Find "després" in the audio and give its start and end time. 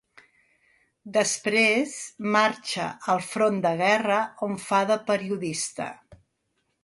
1.17-1.91